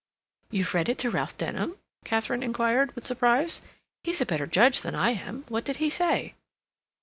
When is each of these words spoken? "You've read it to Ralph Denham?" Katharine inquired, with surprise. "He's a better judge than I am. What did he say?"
"You've 0.49 0.73
read 0.73 0.89
it 0.89 0.97
to 0.97 1.11
Ralph 1.11 1.37
Denham?" 1.37 1.77
Katharine 2.05 2.41
inquired, 2.41 2.91
with 2.95 3.05
surprise. 3.05 3.61
"He's 4.03 4.19
a 4.19 4.25
better 4.25 4.47
judge 4.47 4.81
than 4.81 4.95
I 4.95 5.11
am. 5.11 5.45
What 5.47 5.63
did 5.63 5.75
he 5.77 5.91
say?" 5.91 6.33